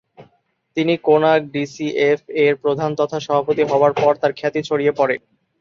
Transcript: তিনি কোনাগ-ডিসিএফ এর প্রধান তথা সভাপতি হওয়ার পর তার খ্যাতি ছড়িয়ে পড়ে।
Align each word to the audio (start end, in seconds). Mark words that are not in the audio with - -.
তিনি 0.77 0.93
কোনাগ-ডিসিএফ 1.03 2.19
এর 2.43 2.53
প্রধান 2.63 2.91
তথা 2.99 3.17
সভাপতি 3.19 3.63
হওয়ার 3.71 3.93
পর 3.93 4.13
তার 4.21 4.31
খ্যাতি 4.39 4.61
ছড়িয়ে 4.63 4.93
পড়ে। 4.99 5.15